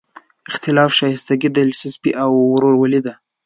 اختلاف 0.51 0.89
ښایستګي، 0.97 1.49
دلچسپي 1.57 2.11
او 2.23 2.31
ورورولي 2.53 3.01
ده. 3.05 3.13